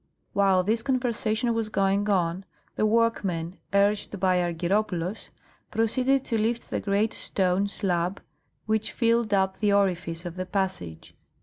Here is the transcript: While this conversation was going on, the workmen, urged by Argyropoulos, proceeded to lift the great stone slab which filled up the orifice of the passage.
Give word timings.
While 0.33 0.63
this 0.63 0.81
conversation 0.81 1.53
was 1.53 1.69
going 1.69 2.09
on, 2.09 2.43
the 2.75 2.87
workmen, 2.87 3.57
urged 3.71 4.19
by 4.19 4.37
Argyropoulos, 4.39 5.29
proceeded 5.69 6.25
to 6.25 6.39
lift 6.39 6.71
the 6.71 6.79
great 6.79 7.13
stone 7.13 7.67
slab 7.67 8.19
which 8.65 8.93
filled 8.93 9.31
up 9.31 9.57
the 9.57 9.73
orifice 9.73 10.25
of 10.25 10.37
the 10.37 10.47
passage. 10.47 11.13